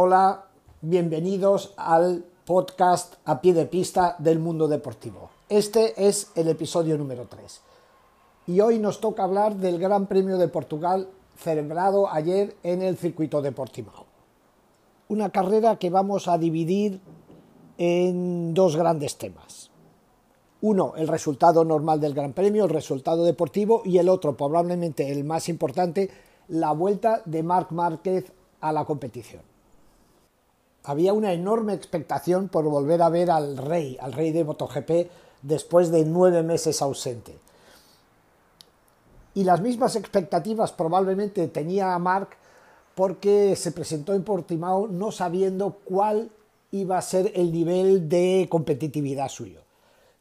Hola, 0.00 0.44
bienvenidos 0.80 1.74
al 1.76 2.24
podcast 2.44 3.14
a 3.24 3.40
pie 3.40 3.52
de 3.52 3.66
pista 3.66 4.14
del 4.20 4.38
mundo 4.38 4.68
deportivo. 4.68 5.30
Este 5.48 6.06
es 6.06 6.30
el 6.36 6.46
episodio 6.46 6.96
número 6.96 7.26
3. 7.28 7.60
Y 8.46 8.60
hoy 8.60 8.78
nos 8.78 9.00
toca 9.00 9.24
hablar 9.24 9.56
del 9.56 9.80
Gran 9.80 10.06
Premio 10.06 10.38
de 10.38 10.46
Portugal 10.46 11.08
celebrado 11.36 12.08
ayer 12.08 12.54
en 12.62 12.82
el 12.82 12.96
circuito 12.96 13.42
de 13.42 13.50
Portimao. 13.50 14.06
Una 15.08 15.30
carrera 15.30 15.80
que 15.80 15.90
vamos 15.90 16.28
a 16.28 16.38
dividir 16.38 17.00
en 17.76 18.54
dos 18.54 18.76
grandes 18.76 19.18
temas. 19.18 19.72
Uno, 20.60 20.92
el 20.96 21.08
resultado 21.08 21.64
normal 21.64 22.00
del 22.00 22.14
Gran 22.14 22.34
Premio, 22.34 22.66
el 22.66 22.70
resultado 22.70 23.24
deportivo, 23.24 23.82
y 23.84 23.98
el 23.98 24.08
otro, 24.08 24.36
probablemente 24.36 25.10
el 25.10 25.24
más 25.24 25.48
importante, 25.48 26.08
la 26.46 26.70
vuelta 26.70 27.20
de 27.24 27.42
Marc 27.42 27.72
Márquez 27.72 28.30
a 28.60 28.72
la 28.72 28.84
competición 28.84 29.57
había 30.84 31.12
una 31.12 31.32
enorme 31.32 31.74
expectación 31.74 32.48
por 32.48 32.64
volver 32.64 33.02
a 33.02 33.08
ver 33.08 33.30
al 33.30 33.56
rey, 33.56 33.96
al 34.00 34.12
rey 34.12 34.32
de 34.32 34.44
MotoGP, 34.44 35.10
después 35.42 35.90
de 35.90 36.04
nueve 36.04 36.42
meses 36.42 36.82
ausente. 36.82 37.36
Y 39.34 39.44
las 39.44 39.60
mismas 39.60 39.96
expectativas 39.96 40.72
probablemente 40.72 41.46
tenía 41.48 41.96
Mark 41.98 42.30
porque 42.94 43.54
se 43.54 43.70
presentó 43.70 44.14
en 44.14 44.24
Portimao 44.24 44.88
no 44.88 45.12
sabiendo 45.12 45.76
cuál 45.84 46.30
iba 46.72 46.98
a 46.98 47.02
ser 47.02 47.30
el 47.34 47.52
nivel 47.52 48.08
de 48.08 48.48
competitividad 48.50 49.28
suyo. 49.28 49.60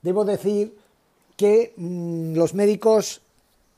Debo 0.02 0.24
decir 0.24 0.78
que 1.36 1.74
mm, 1.76 2.36
los 2.36 2.54
médicos 2.54 3.22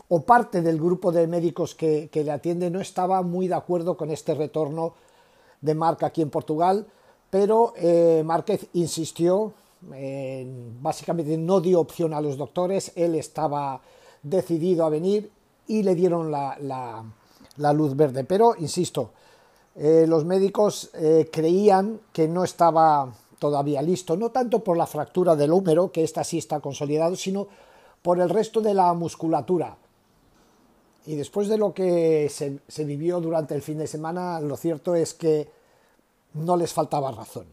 o 0.09 0.21
parte 0.21 0.61
del 0.61 0.77
grupo 0.77 1.11
de 1.11 1.27
médicos 1.27 1.75
que, 1.75 2.09
que 2.11 2.23
le 2.23 2.31
atiende 2.31 2.69
no 2.69 2.81
estaba 2.81 3.21
muy 3.21 3.47
de 3.47 3.55
acuerdo 3.55 3.95
con 3.95 4.11
este 4.11 4.33
retorno 4.33 4.93
de 5.61 5.75
Marc 5.75 6.03
aquí 6.03 6.21
en 6.21 6.29
Portugal, 6.29 6.85
pero 7.29 7.73
eh, 7.77 8.23
Márquez 8.25 8.67
insistió, 8.73 9.53
básicamente 10.81 11.37
no 11.37 11.61
dio 11.61 11.79
opción 11.79 12.13
a 12.13 12.19
los 12.19 12.37
doctores, 12.37 12.91
él 12.95 13.15
estaba 13.15 13.79
decidido 14.23 14.85
a 14.85 14.89
venir 14.89 15.31
y 15.67 15.83
le 15.83 15.95
dieron 15.95 16.31
la, 16.31 17.05
luz 17.73 17.95
verde. 17.95 18.23
Pero, 18.23 18.55
insisto, 18.57 19.11
eh, 19.75 20.05
los 20.07 20.25
médicos 20.25 20.89
eh, 20.95 21.29
creían 21.31 22.01
que 22.11 22.27
no 22.27 22.43
estaba 22.43 23.13
todavía 23.37 23.81
listo, 23.81 24.17
no 24.17 24.31
tanto 24.31 24.63
por 24.63 24.75
la 24.75 24.87
fractura 24.87 25.35
del 25.35 25.53
húmero, 25.53 25.91
que 25.91 26.03
esta 26.03 26.23
sí 26.23 26.39
está 26.39 26.59
consolidado, 26.59 27.15
sino 27.15 27.47
por 28.01 28.19
el 28.19 28.29
resto 28.29 28.61
de 28.61 28.73
la 28.73 28.93
musculatura. 28.93 29.77
Y 31.05 31.15
después 31.15 31.47
de 31.47 31.57
lo 31.57 31.73
que 31.73 32.29
se, 32.29 32.85
vivió 32.85 33.19
durante 33.19 33.55
el 33.55 33.61
fin 33.61 33.77
de 33.77 33.87
semana, 33.87 34.39
lo 34.39 34.57
cierto 34.57 34.95
es 34.95 35.13
que 35.13 35.47
no 36.33 36.57
les 36.57 36.73
faltaba 36.73 37.11
razón. 37.11 37.45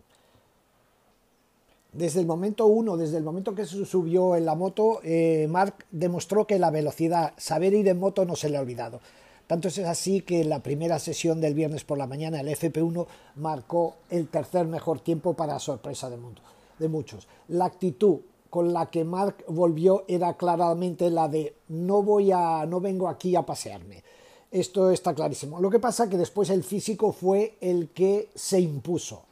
Desde 1.93 2.21
el 2.21 2.27
momento 2.27 2.67
uno, 2.67 2.97
desde 2.97 3.17
el 3.17 3.25
momento 3.25 3.55
que 3.55 3.65
se 3.65 3.87
subió 3.87 4.37
en 4.37 4.45
la 4.45 4.55
moto, 4.55 5.01
eh, 5.03 5.47
Mark 5.49 5.87
demostró 5.91 6.47
que 6.47 6.59
la 6.59 6.71
velocidad, 6.71 7.33
saber 7.39 7.73
ir 7.73 7.89
en 7.89 7.99
moto 7.99 8.27
no 8.27 8.37
se 8.37 8.51
le 8.51 8.59
ha 8.59 8.61
olvidado. 8.61 9.01
Tanto 9.47 9.69
es 9.69 9.79
así 9.79 10.23
que 10.23 10.41
en 10.41 10.49
la 10.49 10.59
primera 10.59 10.99
sesión 10.99 11.41
del 11.41 11.55
viernes 11.55 11.85
por 11.85 11.97
la 11.97 12.09
mañana 12.09 12.41
el 12.41 12.49
FP1 12.49 13.07
marcó 13.37 13.95
el 14.11 14.29
tercer 14.29 14.67
mejor 14.67 15.01
tiempo 15.01 15.35
para 15.35 15.59
sorpresa 15.61 16.11
mundo, 16.11 16.43
de 16.79 16.89
muchos. 16.89 17.29
La 17.49 17.67
actitud 17.67 18.19
con 18.51 18.73
la 18.73 18.87
que 18.87 19.05
Mark 19.05 19.45
volvió 19.49 20.05
era 20.09 20.35
claramente 20.35 21.11
la 21.11 21.29
de 21.29 21.57
no 21.69 22.03
voy 22.03 22.33
a 22.33 22.67
no 22.67 22.81
vengo 22.81 23.09
aquí 23.09 23.37
a 23.37 23.47
pasearme. 23.47 24.03
Esto 24.51 24.91
está 24.91 25.15
clarísimo. 25.15 25.61
Lo 25.61 25.71
que 25.71 25.81
pasa 25.81 26.09
que 26.09 26.17
después 26.17 26.51
el 26.51 26.63
físico 26.65 27.13
fue 27.13 27.57
el 27.61 27.91
que 27.91 28.31
se 28.35 28.61
impuso, 28.61 29.23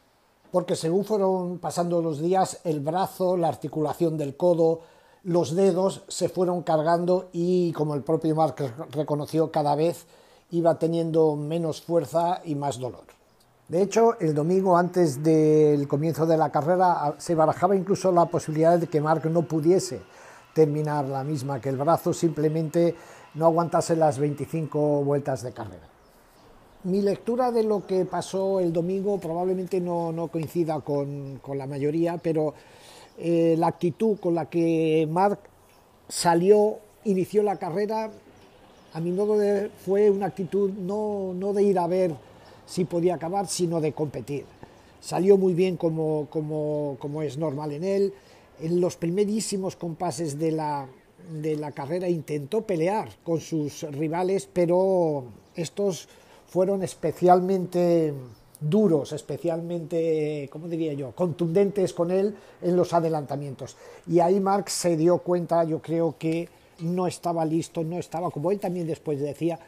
porque 0.50 0.76
según 0.76 1.04
fueron 1.04 1.58
pasando 1.58 2.02
los 2.02 2.20
días, 2.20 2.60
el 2.64 2.80
brazo, 2.80 3.36
la 3.36 3.48
articulación 3.48 4.18
del 4.18 4.36
codo, 4.36 4.80
los 5.22 5.54
dedos 5.54 6.02
se 6.08 6.28
fueron 6.28 6.62
cargando 6.62 7.28
y, 7.32 7.72
como 7.72 7.94
el 7.94 8.02
propio 8.02 8.34
Mark 8.34 8.56
reconoció, 8.90 9.50
cada 9.50 9.74
vez 9.74 10.06
iba 10.50 10.78
teniendo 10.78 11.34
menos 11.36 11.80
fuerza 11.80 12.42
y 12.44 12.54
más 12.54 12.78
dolor. 12.78 13.04
De 13.74 13.82
hecho, 13.82 14.16
el 14.20 14.34
domingo 14.34 14.76
antes 14.76 15.20
del 15.20 15.88
comienzo 15.88 16.26
de 16.26 16.36
la 16.36 16.52
carrera 16.52 17.16
se 17.18 17.34
barajaba 17.34 17.74
incluso 17.74 18.12
la 18.12 18.24
posibilidad 18.26 18.78
de 18.78 18.86
que 18.86 19.00
Mark 19.00 19.28
no 19.28 19.42
pudiese 19.42 20.00
terminar 20.54 21.06
la 21.06 21.24
misma, 21.24 21.60
que 21.60 21.70
el 21.70 21.76
brazo 21.76 22.12
simplemente 22.12 22.94
no 23.34 23.46
aguantase 23.46 23.96
las 23.96 24.20
25 24.20 25.02
vueltas 25.02 25.42
de 25.42 25.50
carrera. 25.50 25.88
Mi 26.84 27.02
lectura 27.02 27.50
de 27.50 27.64
lo 27.64 27.84
que 27.84 28.04
pasó 28.04 28.60
el 28.60 28.72
domingo 28.72 29.18
probablemente 29.18 29.80
no, 29.80 30.28
coincida 30.30 30.78
con, 30.78 31.40
la 31.52 31.66
mayoría, 31.66 32.16
pero 32.18 32.54
eh, 33.18 33.56
la 33.58 33.66
actitud 33.66 34.20
con 34.20 34.36
la 34.36 34.46
que 34.46 35.08
Mark 35.10 35.40
salió, 36.08 36.78
inició 37.02 37.42
la 37.42 37.56
carrera, 37.56 38.08
a 38.92 39.00
mi 39.00 39.10
modo 39.10 39.36
de 39.36 39.68
fue 39.84 40.10
una 40.10 40.26
actitud 40.26 40.70
no, 40.70 41.32
no 41.34 41.52
de 41.52 41.64
ir 41.64 41.76
a 41.80 41.88
ver 41.88 42.14
si 42.66 42.84
podía 42.84 43.14
acabar, 43.14 43.46
sino 43.46 43.80
de 43.80 43.92
competir. 43.92 44.44
Salió 45.00 45.36
muy 45.36 45.54
bien 45.54 45.76
como, 45.76 46.28
como, 46.30 47.22
es 47.22 47.36
normal 47.36 47.72
en 47.72 47.84
él. 47.84 48.14
En 48.60 48.80
los 48.80 48.96
primerísimos 48.96 49.76
compases 49.76 50.38
de 50.38 50.52
la, 50.52 50.86
de 51.42 51.56
la 51.56 51.72
carrera 51.72 52.08
intentó 52.08 52.62
pelear 52.62 53.10
con 53.22 53.40
sus 53.40 53.82
rivales, 53.82 54.48
pero 54.50 55.24
estos 55.54 56.08
fueron 56.46 56.82
especialmente 56.82 58.14
duros, 58.60 59.12
especialmente, 59.12 60.48
¿cómo 60.50 60.68
diría 60.68 60.94
yo?, 60.94 61.12
contundentes 61.12 61.92
con 61.92 62.10
él 62.10 62.34
en 62.62 62.76
los 62.76 62.92
adelantamientos. 62.92 63.76
Y 64.06 64.20
ahí 64.20 64.40
Marx 64.40 64.72
se 64.72 64.96
dio 64.96 65.18
cuenta, 65.18 65.64
yo 65.64 65.82
creo 65.82 66.16
que 66.18 66.48
no 66.80 67.06
estaba 67.06 67.44
listo, 67.44 67.84
no 67.84 67.98
estaba, 67.98 68.30
como 68.30 68.50
él 68.50 68.58
también 68.58 68.86
después 68.86 69.20
decía, 69.20 69.58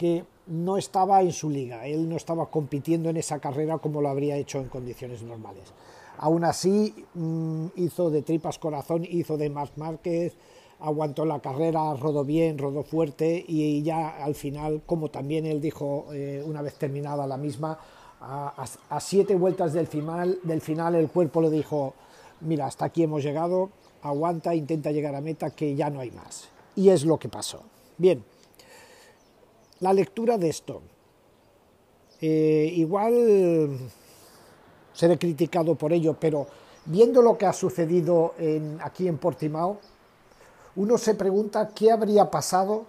que 0.00 0.24
no 0.46 0.78
estaba 0.78 1.20
en 1.20 1.30
su 1.30 1.50
liga, 1.50 1.86
él 1.86 2.08
no 2.08 2.16
estaba 2.16 2.46
compitiendo 2.46 3.10
en 3.10 3.18
esa 3.18 3.38
carrera 3.38 3.76
como 3.76 4.00
lo 4.00 4.08
habría 4.08 4.36
hecho 4.36 4.58
en 4.58 4.70
condiciones 4.70 5.22
normales. 5.22 5.74
Aún 6.16 6.42
así, 6.44 7.04
mm, 7.12 7.66
hizo 7.76 8.08
de 8.08 8.22
tripas 8.22 8.58
corazón, 8.58 9.04
hizo 9.06 9.36
de 9.36 9.50
Marc 9.50 9.76
Márquez, 9.76 10.38
aguantó 10.80 11.26
la 11.26 11.40
carrera, 11.40 11.92
rodó 11.92 12.24
bien, 12.24 12.56
rodó 12.56 12.82
fuerte 12.82 13.44
y 13.46 13.82
ya 13.82 14.24
al 14.24 14.34
final, 14.34 14.80
como 14.86 15.10
también 15.10 15.44
él 15.44 15.60
dijo 15.60 16.06
eh, 16.14 16.42
una 16.46 16.62
vez 16.62 16.76
terminada 16.76 17.26
la 17.26 17.36
misma, 17.36 17.78
a, 18.22 19.00
siete 19.00 19.34
vueltas 19.34 19.74
del 19.74 19.86
final, 19.86 20.38
del 20.44 20.62
final 20.62 20.94
el 20.94 21.10
cuerpo 21.10 21.42
le 21.42 21.50
dijo, 21.50 21.92
mira, 22.40 22.66
hasta 22.66 22.86
aquí 22.86 23.02
hemos 23.02 23.22
llegado, 23.22 23.68
aguanta, 24.00 24.54
intenta 24.54 24.92
llegar 24.92 25.14
a 25.14 25.20
meta, 25.20 25.50
que 25.50 25.74
ya 25.74 25.90
no 25.90 26.00
hay 26.00 26.10
más. 26.10 26.48
Y 26.74 26.88
es 26.88 27.04
lo 27.04 27.18
que 27.18 27.28
pasó. 27.28 27.60
Bien, 27.98 28.24
la 29.80 29.92
lectura 29.92 30.38
de 30.38 30.48
esto. 30.48 30.80
Eh, 32.20 32.72
igual 32.76 33.78
seré 34.92 35.18
criticado 35.18 35.74
por 35.74 35.92
ello, 35.92 36.16
pero 36.18 36.46
viendo 36.84 37.22
lo 37.22 37.36
que 37.36 37.46
ha 37.46 37.52
sucedido 37.52 38.34
aquí 38.82 39.08
en 39.08 39.18
Portimao, 39.18 39.78
uno 40.76 40.98
se 40.98 41.14
pregunta 41.14 41.70
qué 41.74 41.90
habría 41.90 42.30
pasado 42.30 42.84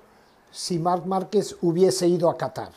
si 0.51 0.80
Marc 0.80 1.06
Márquez 1.06 1.56
hubiese 1.62 2.07
ido 2.07 2.30
a 2.30 2.38
Qatar. 2.38 2.72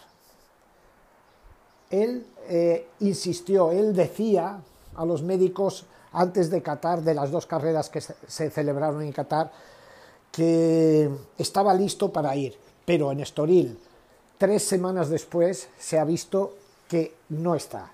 Él 1.91 2.27
eh, 2.49 2.89
insistió, 3.01 3.71
él 3.71 3.95
decía 3.95 4.61
a 4.95 5.05
los 5.05 5.23
médicos 5.23 5.87
antes 6.13 6.51
de 6.51 6.63
Qatar, 6.63 7.03
de 7.03 7.15
las 7.15 7.31
dos 7.31 7.47
carreras 7.47 7.91
que 7.91 8.01
se 8.01 8.51
celebraron 8.51 9.03
en 9.03 9.13
Qatar, 9.13 9.51
que 10.31 11.11
estaba 11.39 11.75
listo 11.75 12.13
para 12.13 12.35
ir, 12.37 12.57
pero 12.85 13.11
en 13.13 13.21
Estoril 13.21 13.79
Tres 14.39 14.65
semanas 14.65 15.09
después 15.09 15.69
se 15.79 15.99
ha 15.99 16.05
visto 16.05 16.55
que 16.89 17.15
no 17.29 17.55
está. 17.55 17.93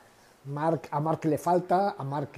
a 0.90 1.00
Mark 1.00 1.24
le 1.24 1.38
falta, 1.38 1.94
a 1.98 2.02
Mark 2.02 2.30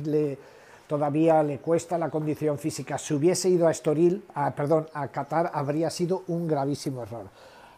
todavía 0.89 1.43
le 1.43 1.59
cuesta 1.59 1.97
la 1.97 2.11
condición 2.11 2.59
física. 2.59 2.99
Si 2.99 3.15
hubiese 3.15 3.49
ido 3.49 3.69
a 3.69 3.71
Estoril, 3.71 4.25
perdón, 4.57 4.89
a 4.93 5.09
Qatar, 5.09 5.53
habría 5.55 5.89
sido 5.89 6.25
un 6.27 6.49
gravísimo 6.49 7.03
error. 7.03 7.27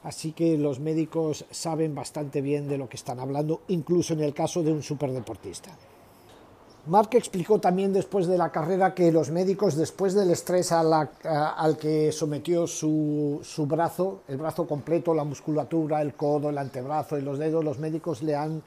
Así 0.02 0.32
que 0.32 0.56
los 0.58 0.80
médicos 0.80 1.44
saben 1.50 1.94
bastante 1.94 2.40
bien 2.40 2.68
de 2.68 2.78
lo 2.78 2.88
que 2.88 2.96
están 2.96 3.20
hablando, 3.20 3.62
incluso 3.68 4.14
en 4.14 4.20
el 4.20 4.34
caso 4.34 4.62
de 4.62 4.72
un 4.72 4.82
superdeportista. 4.82 5.70
Mark 6.86 7.08
explicó 7.12 7.58
también 7.58 7.94
después 7.94 8.26
de 8.26 8.36
la 8.36 8.52
carrera 8.52 8.94
que 8.94 9.10
los 9.10 9.30
médicos, 9.30 9.74
después 9.74 10.12
del 10.12 10.30
estrés 10.30 10.70
al 10.70 11.78
que 11.78 12.12
sometió 12.12 12.66
su, 12.66 13.40
brazo, 13.66 14.20
el 14.28 14.36
brazo 14.36 14.66
completo, 14.66 15.14
la 15.14 15.24
musculatura, 15.24 16.02
el 16.02 16.14
codo, 16.14 16.50
el 16.50 16.58
antebrazo 16.58 17.16
y 17.16 17.22
los 17.22 17.38
dedos, 17.38 17.64
los 17.64 17.78
médicos 17.78 18.22
le 18.22 18.36
han 18.36 18.62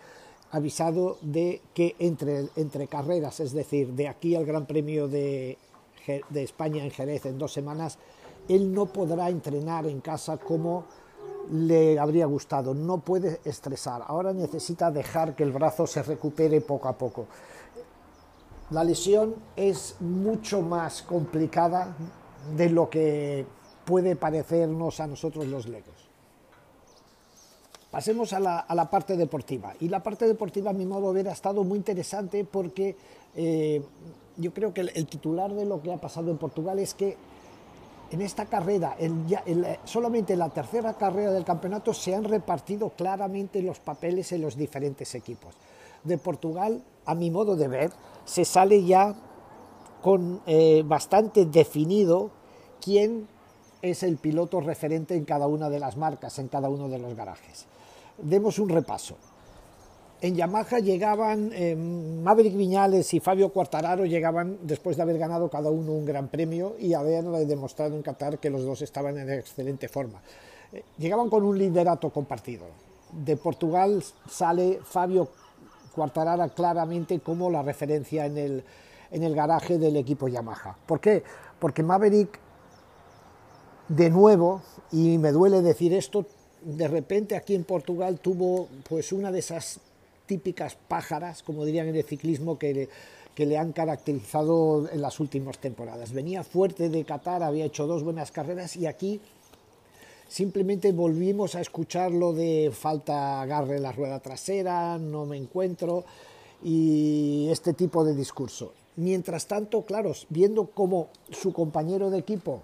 avisado 0.49 1.17
de 1.21 1.61
que 1.75 1.95
entre, 1.99 2.47
entre 2.55 2.87
carreras, 2.87 3.39
es 3.39 3.53
decir, 3.53 3.93
de 3.93 4.07
aquí 4.07 4.35
al 4.35 4.45
Gran 4.45 4.65
Premio 4.65 5.07
de, 5.07 5.59
de 6.29 6.43
España 6.43 6.83
en 6.83 6.89
Jerez 6.89 7.27
en 7.27 7.37
dos 7.37 7.53
semanas, 7.53 7.99
él 8.49 8.73
no 8.73 8.87
podrá 8.87 9.29
entrenar 9.29 9.85
en 9.85 9.99
casa 10.01 10.37
como 10.37 10.85
le 11.51 11.99
habría 11.99 12.25
gustado. 12.25 12.73
No 12.73 12.99
puede 12.99 13.41
estresar. 13.45 14.03
Ahora 14.07 14.33
necesita 14.33 14.89
dejar 14.89 15.35
que 15.35 15.43
el 15.43 15.51
brazo 15.51 15.85
se 15.85 16.01
recupere 16.01 16.61
poco 16.61 16.87
a 16.87 16.97
poco. 16.97 17.27
La 18.69 18.83
lesión 18.83 19.35
es 19.55 19.95
mucho 20.01 20.61
más 20.61 21.01
complicada 21.01 21.95
de 22.55 22.69
lo 22.69 22.89
que 22.89 23.45
puede 23.85 24.17
parecernos 24.17 24.99
a 24.99 25.07
nosotros 25.07 25.47
los 25.47 25.67
legos. 25.67 25.95
Pasemos 27.89 28.33
a 28.33 28.39
la, 28.39 28.89
parte 28.89 29.15
deportiva. 29.15 29.73
Y 29.79 29.87
la 29.87 30.03
parte 30.03 30.27
deportiva, 30.27 30.71
a 30.71 30.73
mi 30.73 30.85
modo 30.85 31.13
de 31.13 31.23
ver, 31.23 31.29
ha 31.29 31.33
estado 31.33 31.63
muy 31.63 31.77
interesante 31.77 32.43
porque 32.43 32.97
eh, 33.35 33.81
yo 34.35 34.53
creo 34.53 34.73
que 34.73 34.81
el, 34.81 35.07
titular 35.07 35.53
de 35.53 35.65
lo 35.65 35.81
que 35.81 35.93
ha 35.93 35.97
pasado 35.97 36.29
en 36.29 36.37
Portugal 36.37 36.77
es 36.79 36.93
que 36.93 37.15
en 38.11 38.21
esta 38.21 38.45
carrera, 38.45 38.97
solamente 39.85 40.33
en 40.33 40.39
la 40.39 40.49
tercera 40.49 40.93
carrera 40.93 41.31
del 41.31 41.45
campeonato, 41.45 41.93
se 41.93 42.13
han 42.13 42.25
repartido 42.25 42.89
claramente 42.89 43.61
los 43.61 43.79
papeles 43.79 44.31
en 44.33 44.41
los 44.41 44.57
diferentes 44.57 45.15
equipos. 45.15 45.55
De 46.03 46.17
Portugal, 46.17 46.81
a 47.07 47.15
mi 47.15 47.31
modo 47.31 47.55
de 47.55 47.67
ver, 47.67 47.91
se 48.25 48.45
sale 48.45 48.83
ya 48.83 49.15
con 50.03 50.41
eh, 50.45 50.83
bastante 50.85 51.45
definido 51.45 52.29
quién 52.81 53.27
es 53.81 54.03
el 54.03 54.17
piloto 54.17 54.59
referente 54.61 55.15
en 55.15 55.25
cada 55.25 55.47
una 55.47 55.69
de 55.69 55.79
las 55.79 55.97
marcas, 55.97 56.37
en 56.39 56.47
cada 56.47 56.69
uno 56.69 56.89
de 56.89 56.99
los 56.99 57.15
garajes. 57.15 57.65
Demos 58.17 58.59
un 58.59 58.69
repaso. 58.69 59.15
En 60.19 60.35
Yamaha 60.35 60.79
llegaban 60.79 61.51
eh, 61.53 61.75
Maverick 61.75 62.55
Viñales 62.55 63.13
y 63.13 63.19
Fabio 63.19 63.49
Quartararo 63.49 64.05
llegaban 64.05 64.57
después 64.63 64.97
de 64.97 65.03
haber 65.03 65.19
ganado 65.19 65.47
cada 65.49 65.69
uno 65.69 65.91
un 65.91 66.05
gran 66.05 66.27
premio 66.27 66.75
y 66.79 66.95
haber 66.95 67.23
demostrado 67.45 67.95
en 67.95 68.01
Qatar 68.01 68.39
que 68.39 68.49
los 68.49 68.65
dos 68.65 68.81
estaban 68.81 69.17
en 69.19 69.31
excelente 69.31 69.87
forma. 69.87 70.21
Eh, 70.73 70.83
llegaban 70.97 71.29
con 71.29 71.43
un 71.43 71.57
liderato 71.57 72.09
compartido. 72.09 72.65
De 73.11 73.37
Portugal 73.37 74.03
sale 74.27 74.79
Fabio 74.83 75.29
Quartararo 75.97 76.47
claramente 76.53 77.19
como 77.21 77.49
la 77.49 77.63
referencia 77.63 78.27
en 78.27 78.37
el, 78.37 78.63
en 79.09 79.23
el 79.23 79.33
garaje 79.33 79.79
del 79.79 79.97
equipo 79.97 80.27
Yamaha. 80.27 80.77
¿Por 80.85 80.99
qué? 80.99 81.23
Porque 81.57 81.81
Maverick, 81.81 82.39
de 83.87 84.11
nuevo, 84.11 84.61
y 84.91 85.17
me 85.17 85.31
duele 85.31 85.63
decir 85.63 85.93
esto, 85.93 86.27
de 86.61 86.87
repente 86.87 87.35
aquí 87.35 87.55
en 87.55 87.63
Portugal 87.63 88.19
tuvo 88.19 88.67
pues 88.87 89.11
una 89.11 89.31
de 89.31 89.39
esas 89.39 89.79
típicas 90.27 90.77
pájaras, 90.87 91.41
como 91.41 91.65
dirían 91.65 91.87
en 91.87 91.95
el 91.95 92.03
ciclismo, 92.03 92.59
que 92.59 92.89
que 93.37 93.45
le 93.45 93.55
han 93.55 93.71
caracterizado 93.71 94.89
en 94.91 94.99
las 94.99 95.19
últimas 95.19 95.59
temporadas. 95.59 96.11
Venía 96.11 96.43
fuerte 96.43 96.89
de 96.89 97.03
Qatar, 97.03 97.43
había 97.43 97.65
hecho 97.65 97.85
dos 97.85 98.01
buenas 98.03 98.31
carreras 98.31 98.75
y 98.75 98.87
aquí 98.87 99.21
simplemente 100.27 100.91
volvimos 100.91 101.55
a 101.55 101.61
escuchar 101.61 102.11
lo 102.11 102.33
de 102.33 102.71
falta 102.73 103.41
agarre 103.41 103.79
la 103.79 103.91
rueda 103.91 104.19
trasera, 104.19 104.97
no 104.97 105.25
me 105.25 105.37
encuentro 105.37 106.05
y 106.63 107.47
este 107.49 107.73
tipo 107.73 108.03
de 108.03 108.15
discurso. 108.15 108.73
Mientras 108.95 109.47
tanto, 109.47 109.85
claro, 109.85 110.11
viendo 110.29 110.71
cómo 110.71 111.09
su 111.29 111.53
compañero 111.53 112.09
de 112.09 112.17
equipo 112.17 112.63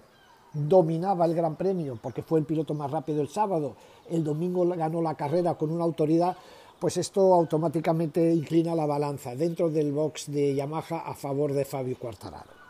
dominaba 0.52 1.26
el 1.26 1.34
Gran 1.34 1.56
Premio, 1.56 1.98
porque 2.02 2.22
fue 2.22 2.40
el 2.40 2.44
piloto 2.44 2.74
más 2.74 2.90
rápido 2.90 3.20
el 3.20 3.28
sábado, 3.28 3.76
el 4.10 4.24
domingo 4.24 4.66
ganó 4.66 5.00
la 5.00 5.14
carrera 5.14 5.54
con 5.54 5.70
una 5.70 5.84
autoridad, 5.84 6.36
pues 6.80 6.96
esto 6.96 7.34
automáticamente 7.34 8.32
inclina 8.32 8.74
la 8.74 8.86
balanza 8.86 9.34
dentro 9.34 9.70
del 9.70 9.92
box 9.92 10.30
de 10.30 10.54
Yamaha 10.54 10.98
a 11.06 11.14
favor 11.14 11.52
de 11.52 11.64
Fabio 11.64 11.96
Quartararo. 11.98 12.63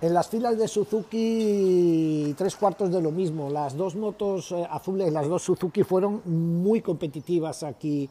En 0.00 0.14
las 0.14 0.28
filas 0.28 0.56
de 0.56 0.68
Suzuki, 0.68 2.32
tres 2.38 2.54
cuartos 2.54 2.92
de 2.92 3.02
lo 3.02 3.10
mismo. 3.10 3.50
Las 3.50 3.76
dos 3.76 3.96
motos 3.96 4.52
eh, 4.52 4.64
azules, 4.70 5.12
las 5.12 5.26
dos 5.26 5.42
Suzuki, 5.42 5.82
fueron 5.82 6.22
muy 6.24 6.80
competitivas 6.82 7.64
aquí 7.64 8.08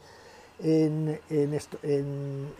en, 0.59 1.17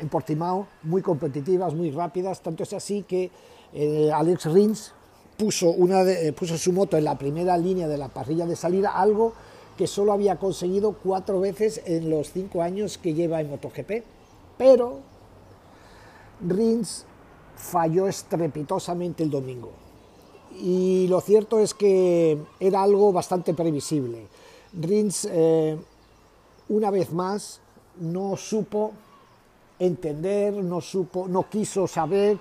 Portimao, 0.10 0.68
muy 0.84 1.02
competitivas, 1.02 1.74
muy 1.74 1.92
rápidas. 1.92 2.40
Tanto 2.40 2.64
es 2.64 2.72
así 2.72 3.04
que 3.04 3.30
eh, 3.74 4.10
Alex 4.14 4.46
Rins 4.46 4.94
puso, 5.36 5.72
una 5.72 6.04
eh, 6.04 6.32
puso 6.32 6.58
su 6.58 6.72
moto 6.72 6.96
en 6.96 7.04
la 7.04 7.18
primera 7.18 7.58
línea 7.58 7.90
de 7.90 7.98
la 7.98 8.08
parrilla 8.08 8.46
de 8.46 8.56
salida, 8.56 8.92
algo 8.92 9.34
que 9.78 9.88
solo 9.88 10.14
había 10.14 10.38
conseguido 10.38 10.94
cuatro 10.94 11.42
veces 11.42 11.82
en 11.86 12.10
los 12.10 12.32
cinco 12.32 12.62
años 12.62 12.98
que 12.98 13.14
lleva 13.14 13.42
en 13.42 13.50
MotoGP. 13.50 14.04
Pero 14.58 15.00
Rins 16.48 17.06
falló 17.58 18.08
estrepitosamente 18.08 19.24
el 19.24 19.30
domingo. 19.30 19.72
Y 20.60 21.08
lo 21.10 21.22
cierto 21.22 21.60
es 21.60 21.74
que 21.74 22.38
era 22.60 22.84
algo 22.84 23.12
bastante 23.12 23.54
previsible. 23.54 24.28
Rins, 24.74 25.28
eh, 25.30 25.78
una 26.70 26.90
vez 26.90 27.12
más, 27.12 27.60
no 28.00 28.38
supo 28.38 28.94
entender, 29.80 30.54
no 30.54 30.82
supo, 30.82 31.28
no 31.28 31.50
quiso 31.50 31.88
saber 31.88 32.38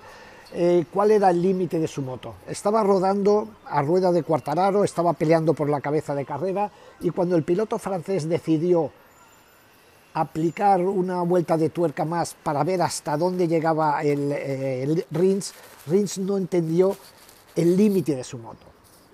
eh, 0.53 0.85
cuál 0.93 1.11
era 1.11 1.29
el 1.29 1.41
límite 1.41 1.79
de 1.79 1.87
su 1.87 2.01
moto. 2.01 2.35
Estaba 2.47 2.83
rodando 2.83 3.47
a 3.65 3.81
rueda 3.81 4.11
de 4.11 4.23
Cuartararo, 4.23 4.83
estaba 4.83 5.13
peleando 5.13 5.53
por 5.53 5.69
la 5.69 5.81
cabeza 5.81 6.15
de 6.15 6.25
carrera 6.25 6.71
y 7.01 7.09
cuando 7.09 7.35
el 7.35 7.43
piloto 7.43 7.77
francés 7.77 8.27
decidió 8.27 8.91
aplicar 10.19 10.81
una 10.81 11.21
vuelta 11.21 11.57
de 11.57 11.69
tuerca 11.69 12.05
más 12.05 12.35
para 12.41 12.63
ver 12.63 12.81
hasta 12.81 13.17
dónde 13.17 13.47
llegaba 13.47 14.01
el, 14.03 14.31
eh, 14.31 14.83
el 14.83 15.05
Rins, 15.11 15.53
Rins 15.85 16.17
no 16.17 16.37
entendió 16.37 16.95
el 17.55 17.77
límite 17.77 18.15
de 18.15 18.23
su 18.23 18.37
moto. 18.37 18.65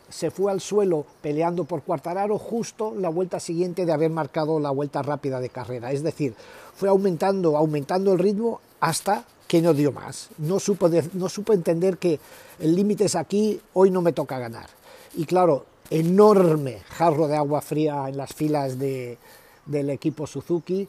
Se 0.10 0.32
fue 0.32 0.52
al 0.52 0.62
suelo 0.62 1.06
peleando 1.22 1.66
por 1.66 1.82
Cuartararo 1.82 2.38
justo 2.38 2.94
la 2.96 3.10
vuelta 3.10 3.40
siguiente 3.40 3.86
de 3.86 3.92
haber 3.92 4.12
marcado 4.12 4.60
la 4.60 4.70
vuelta 4.70 5.02
rápida 5.02 5.40
de 5.40 5.50
carrera. 5.50 5.92
Es 5.92 6.04
decir, 6.04 6.36
fue 6.76 6.90
aumentando, 6.90 7.58
aumentando 7.58 8.14
el 8.14 8.20
ritmo 8.20 8.62
hasta 8.80 9.26
que 9.48 9.62
no 9.62 9.74
dio 9.74 9.92
más. 9.92 10.30
No 10.38 10.60
supo, 10.60 10.90
no 11.14 11.30
supo 11.30 11.54
entender 11.54 11.98
que 11.98 12.20
el 12.60 12.76
límite 12.76 13.06
es 13.06 13.16
aquí, 13.16 13.60
hoy 13.74 13.90
no 13.90 14.02
me 14.02 14.14
toca 14.14 14.38
ganar. 14.38 14.70
Y 15.16 15.26
claro, 15.26 15.66
enorme 15.90 16.80
jarro 16.90 17.28
de 17.28 17.36
agua 17.36 17.62
fría 17.62 18.06
en 18.08 18.18
las 18.18 18.34
filas 18.34 18.78
de, 18.78 19.18
del 19.66 19.90
equipo 19.90 20.28
Suzuki 20.28 20.88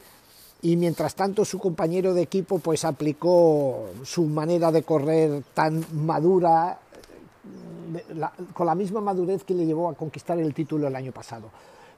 y 0.61 0.77
mientras 0.77 1.15
tanto 1.15 1.45
su 1.45 1.59
compañero 1.59 2.13
de 2.13 2.23
equipo 2.23 2.59
pues 2.59 2.85
aplicó 2.85 3.89
su 4.03 4.23
manera 4.25 4.71
de 4.71 4.83
correr 4.83 5.43
tan 5.53 5.85
madura 5.93 6.79
con 8.53 8.65
la 8.65 8.75
misma 8.75 9.01
madurez 9.01 9.43
que 9.43 9.53
le 9.53 9.65
llevó 9.65 9.89
a 9.89 9.93
conquistar 9.93 10.39
el 10.39 10.53
título 10.53 10.87
el 10.87 10.95
año 10.95 11.11
pasado. 11.11 11.49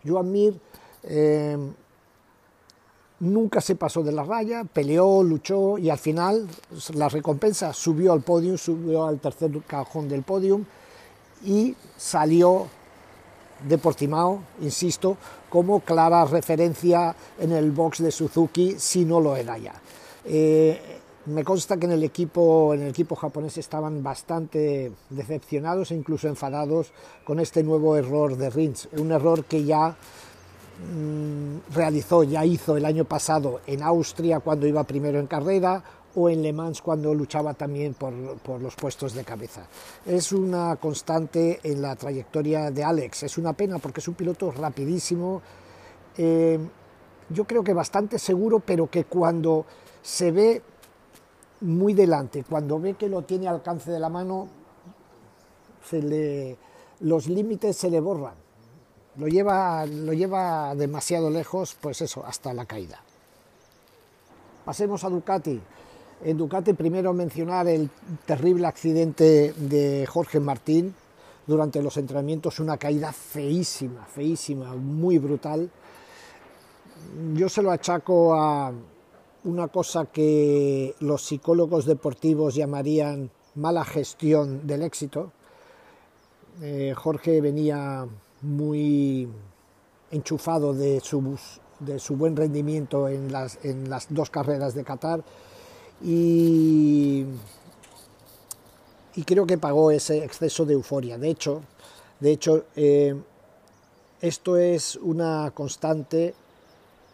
Joan 0.05 0.31
Mir 0.31 0.59
eh, 1.03 1.57
nunca 3.19 3.61
se 3.61 3.75
pasó 3.75 4.03
de 4.03 4.11
la 4.11 4.23
raya, 4.23 4.63
peleó, 4.63 5.23
luchó 5.23 5.77
y 5.77 5.89
al 5.89 5.97
final 5.97 6.47
la 6.93 7.09
recompensa 7.09 7.73
subió 7.73 8.13
al 8.13 8.21
podio, 8.21 8.57
subió 8.57 9.05
al 9.05 9.19
tercer 9.19 9.51
cajón 9.65 10.09
del 10.09 10.23
podio 10.23 10.61
y 11.43 11.75
salió 11.95 12.67
de 13.67 13.77
Portimao, 13.77 14.41
insisto, 14.61 15.17
como 15.49 15.79
clara 15.81 16.25
referencia 16.25 17.15
en 17.39 17.51
el 17.51 17.71
box 17.71 18.03
de 18.03 18.11
Suzuki 18.11 18.75
si 18.77 19.05
no 19.05 19.19
lo 19.19 19.35
era 19.35 19.57
ya. 19.57 19.73
Eh, 20.25 20.79
me 21.27 21.43
consta 21.43 21.77
que 21.77 21.85
en 21.85 21.91
el 21.91 22.03
equipo, 22.03 22.73
en 22.73 22.83
el 22.83 22.89
equipo 22.89 23.15
japonés 23.15 23.57
estaban 23.57 24.01
bastante 24.01 24.91
decepcionados 25.09 25.91
e 25.91 25.95
incluso 25.95 26.27
enfadados 26.27 26.91
con 27.25 27.39
este 27.39 27.63
nuevo 27.63 27.97
error 27.97 28.37
de 28.37 28.49
Rins, 28.49 28.87
un 28.93 29.11
error 29.11 29.43
que 29.43 29.65
ya 29.65 29.97
Mm, 30.79 31.73
realizó, 31.73 32.23
ya 32.23 32.45
hizo 32.45 32.77
el 32.77 32.85
año 32.85 33.03
pasado 33.03 33.61
en 33.65 33.81
Austria 33.81 34.41
cuando 34.41 34.67
iba 34.67 34.83
primero 34.83 35.19
en 35.19 35.25
carrera 35.25 35.83
o 36.19 36.29
en 36.29 36.41
Le 36.41 36.51
Mans 36.51 36.81
cuando 36.81 37.13
luchaba 37.13 37.53
también 37.53 37.93
por, 37.93 38.11
los 38.59 38.75
puestos 38.75 39.13
de 39.13 39.23
cabeza. 39.23 39.67
Es 40.05 40.31
una 40.31 40.75
constante 40.77 41.59
en 41.63 41.81
la 41.81 41.95
trayectoria 41.95 42.71
de 42.71 42.83
Alex, 42.83 43.23
es 43.23 43.37
una 43.37 43.53
pena 43.53 43.77
porque 43.77 43.99
es 43.99 44.07
un 44.07 44.15
piloto 44.15 44.51
rapidísimo, 44.51 45.41
eh, 46.17 46.59
yo 47.29 47.45
creo 47.45 47.63
que 47.63 47.73
bastante 47.73 48.17
seguro, 48.17 48.59
pero 48.59 48.89
que 48.89 49.03
cuando 49.03 49.65
se 50.01 50.31
ve 50.31 50.61
muy 51.61 51.93
delante, 51.93 52.43
cuando 52.43 52.79
ve 52.79 52.95
que 52.95 53.09
lo 53.09 53.21
tiene 53.21 53.47
al 53.47 53.55
alcance 53.55 53.91
de 53.91 53.99
la 53.99 54.09
mano, 54.09 54.47
se 55.87 56.01
le, 56.01 56.57
los 57.01 57.27
límites 57.27 57.77
se 57.77 57.89
le 57.89 57.99
borran 57.99 58.47
lo 59.17 59.27
lleva, 59.27 59.85
lo 59.85 60.13
lleva 60.13 60.75
demasiado 60.75 61.29
lejos, 61.29 61.75
pues 61.81 62.01
eso, 62.01 62.23
hasta 62.25 62.53
la 62.53 62.65
caída. 62.65 63.01
Pasemos 64.63 65.03
a 65.03 65.09
Ducati. 65.09 65.59
En 66.23 66.35
Ducati 66.35 66.73
primero 66.73 67.13
mencionar 67.13 67.67
el 67.67 67.91
terrible 68.25 68.65
accidente 68.65 69.53
de 69.53 70.07
Jorge 70.07 70.39
Martín 70.39 70.95
durante 71.45 71.81
los 71.81 71.95
entrenamientos, 71.97 72.59
una 72.59 72.77
caída 72.77 73.13
feísima, 73.13 74.03
feísima, 74.05 74.75
muy 74.75 75.19
brutal. 75.19 75.69
Yo 77.35 77.47
se 77.47 77.61
lo 77.61 77.71
achaco 77.71 78.33
a 78.33 78.73
una 79.43 79.67
cosa 79.67 80.07
que 80.07 80.95
los 81.01 81.23
psicólogos 81.23 81.85
deportivos 81.85 82.55
llamarían 82.55 83.29
mala 83.53 83.85
gestión 83.85 84.65
del 84.65 84.81
éxito. 84.81 85.31
Eh, 86.63 86.95
Jorge 86.97 87.41
venía 87.41 88.07
muy 88.41 89.29
enchufado 90.09 90.73
de 90.73 90.99
su, 90.99 91.37
de 91.79 91.99
su 91.99 92.17
buen 92.17 92.35
rendimiento 92.35 93.07
en 93.07 93.31
las, 93.31 93.63
en 93.63 93.87
las 93.87 94.07
dos 94.09 94.31
carreras 94.31 94.73
de 94.73 94.83
Qatar 94.83 95.23
y, 96.01 97.25
creo 99.25 99.45
que 99.45 99.57
pagó 99.57 99.91
ese 99.91 100.23
exceso 100.23 100.65
de 100.65 100.73
euforia. 100.73 101.17
De 101.17 101.29
hecho, 101.29 101.61
de 102.19 102.31
hecho 102.31 102.65
eh, 102.75 103.15
esto 104.21 104.57
es 104.57 104.95
una 104.95 105.51
constante 105.53 106.33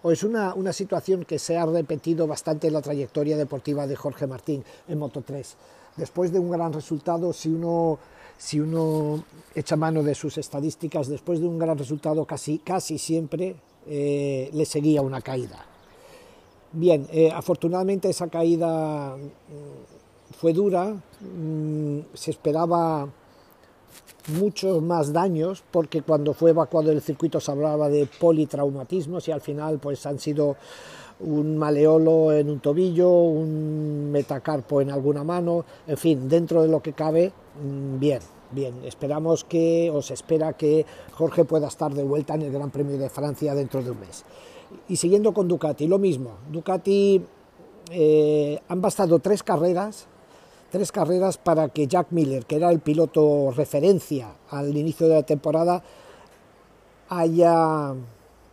o 0.04 0.12
es 0.12 0.24
una, 0.24 0.54
una, 0.54 0.74
situación 0.74 1.24
que 1.24 1.40
se 1.40 1.58
ha 1.58 1.66
repetido 1.66 2.28
bastante 2.28 2.68
en 2.68 2.74
la 2.74 2.82
trayectoria 2.82 3.38
deportiva 3.38 3.88
de 3.88 3.96
Jorge 3.96 4.28
Martín 4.28 4.63
en 4.88 5.00
Moto 5.00 5.24
3. 5.25 5.56
Después 5.96 6.34
de 6.34 6.40
un 6.40 6.52
gran 6.52 6.74
resultado, 6.74 7.32
si 7.32 7.50
uno, 7.50 8.00
si 8.38 8.60
uno 8.60 9.24
echa 9.56 9.78
mano 9.78 10.04
de 10.04 10.13
sus 10.13 10.38
estadísticas, 10.38 11.08
después 11.08 11.40
de 11.40 11.48
un 11.48 11.58
gran 11.58 11.78
resultado 11.78 12.25
casi, 12.25 12.60
casi 12.60 12.98
siempre 12.98 13.56
eh, 13.88 14.50
le 14.54 14.66
seguía 14.66 15.02
una 15.02 15.22
caída. 15.22 15.73
Bien, 16.75 17.08
eh, 17.12 17.32
afortunadamente 17.32 18.10
esa 18.10 18.27
caída 18.30 19.15
mm, 19.15 20.34
fue 20.36 20.53
dura, 20.53 20.96
mm, 21.22 22.00
se 22.15 22.32
esperaba 22.32 23.08
muchos 24.39 24.82
más 24.82 25.13
daños 25.13 25.63
porque 25.70 26.01
cuando 26.01 26.34
fue 26.34 26.50
evacuado 26.50 26.92
el 26.92 27.01
circuito 27.01 27.39
se 27.39 27.51
hablaba 27.51 27.89
de 27.89 28.08
politraumatismos 28.20 29.27
y 29.27 29.32
al 29.32 29.42
final 29.42 29.77
pues 29.77 30.03
han 30.08 30.18
sido 30.18 30.56
un 31.20 31.58
maleolo 31.58 32.34
en 32.34 32.50
un 32.50 32.60
tobillo, 32.60 33.08
un 33.12 34.10
metacarpo 34.12 34.82
en 34.82 34.89
alguna 34.89 35.24
mano, 35.24 35.65
en 35.86 35.98
fin, 35.98 36.27
dentro 36.27 36.63
de 36.63 36.70
lo 36.70 36.82
que 36.82 36.94
cabe, 36.94 37.32
mm, 37.62 38.00
bien, 38.00 38.20
bien. 38.50 38.74
Esperamos 38.84 39.44
que, 39.44 39.92
o 39.94 40.01
se 40.01 40.15
espera 40.15 40.53
que 40.53 40.88
Jorge 41.12 41.46
pueda 41.46 41.68
estar 41.68 41.94
de 41.94 42.03
vuelta 42.03 42.34
en 42.34 42.42
el 42.42 42.51
Gran 42.51 42.72
Premio 42.72 42.98
de 42.98 43.10
Francia 43.10 43.53
dentro 43.53 43.84
de 43.84 43.92
un 43.92 44.00
mes. 44.00 44.25
Y 44.88 44.96
siguiendo 44.96 45.34
con 45.34 45.48
Ducati, 45.48 45.88
lo 45.88 46.00
mismo. 46.00 46.38
Ducati 46.51 47.24
eh, 47.92 48.60
han 48.68 48.82
bastado 48.82 49.20
tres 49.20 49.44
carreras 49.44 50.08
tres 50.74 50.92
carreras 50.92 51.38
para 51.38 51.70
que 51.70 51.86
Jack 51.86 52.08
Miller, 52.10 52.48
que 52.48 52.56
era 52.56 52.72
el 52.72 52.80
piloto 52.80 53.51
referencia 53.51 54.30
al 54.50 54.75
inicio 54.75 55.08
de 55.08 55.13
la 55.13 55.22
temporada, 55.22 55.84
haya 57.10 57.94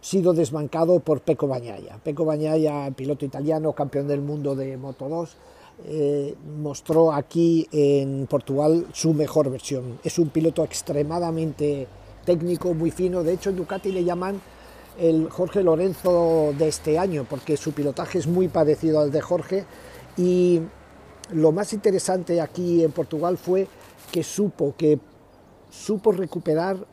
sido 0.02 0.34
desbancado 0.34 1.00
por 1.00 1.22
Pecco 1.22 1.48
Bagnaia. 1.48 1.98
Pecco 2.04 2.26
Bagnaia, 2.26 2.90
piloto 2.94 3.24
italiano, 3.24 3.72
campeón 3.72 4.06
del 4.06 4.20
mundo 4.20 4.54
de 4.54 4.76
Moto 4.76 5.08
2, 5.08 5.36
eh, 5.86 6.34
mostró 6.60 7.10
aquí 7.10 7.66
en 7.72 8.26
Portugal 8.26 8.86
su 8.92 9.14
mejor 9.14 9.50
versión. 9.50 9.98
Es 10.04 10.18
un 10.18 10.28
piloto 10.28 10.62
extremadamente 10.62 11.86
técnico, 12.26 12.74
muy 12.74 12.90
fino. 12.90 13.22
De 13.22 13.32
hecho, 13.32 13.48
en 13.48 13.56
Ducati 13.56 13.92
le 13.92 14.04
llaman 14.04 14.42
el 15.00 15.30
Jorge 15.30 15.62
Lorenzo 15.62 16.52
de 16.58 16.68
este 16.68 16.98
año, 16.98 17.26
porque 17.28 17.56
su 17.56 17.72
pilotaje 17.72 18.18
es 18.18 18.26
muy 18.26 18.48
parecido 18.48 19.00
al 19.00 19.10
de 19.10 19.20
Jorge. 19.22 19.64
Y 20.16 20.60
lo 21.32 21.52
más 21.52 21.72
interesante 21.72 22.40
aquí 22.40 22.84
en 22.84 22.92
Portugal 22.92 23.38
fue 23.38 23.66
que 24.12 24.22
supo, 24.22 24.74
que 24.76 24.98
supo 25.70 26.12
recuperar 26.12 26.86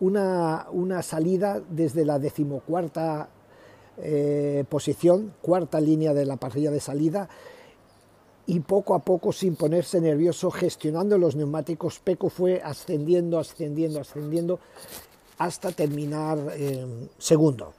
una, 0.00 1.02
salida 1.02 1.60
desde 1.68 2.04
la 2.04 2.18
decimocuarta 2.18 3.28
eh, 3.98 4.64
posición, 4.68 5.34
cuarta 5.42 5.80
línea 5.80 6.14
de 6.14 6.24
la 6.24 6.36
parrilla 6.36 6.70
de 6.70 6.80
salida, 6.80 7.28
y 8.46 8.60
poco 8.60 8.94
a 8.94 9.00
poco, 9.00 9.32
sin 9.32 9.56
ponerse 9.56 10.00
nervioso, 10.00 10.50
gestionando 10.50 11.18
los 11.18 11.36
neumáticos, 11.36 11.98
Peco 11.98 12.30
fue 12.30 12.62
ascendiendo, 12.62 13.38
ascendiendo, 13.38 14.00
ascendiendo, 14.00 14.60
hasta 15.38 15.72
terminar 15.72 16.38
eh, 16.54 16.84
segundo. 17.18 17.72